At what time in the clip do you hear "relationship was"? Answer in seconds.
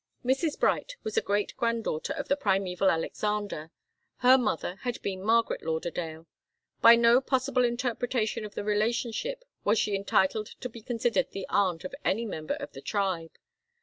8.63-9.77